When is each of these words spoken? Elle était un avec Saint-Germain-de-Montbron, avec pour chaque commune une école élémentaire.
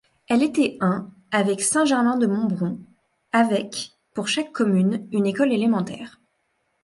Elle 0.27 0.41
était 0.41 0.79
un 0.81 1.11
avec 1.29 1.61
Saint-Germain-de-Montbron, 1.61 2.79
avec 3.33 3.91
pour 4.15 4.27
chaque 4.27 4.51
commune 4.51 5.07
une 5.11 5.27
école 5.27 5.53
élémentaire. 5.53 6.19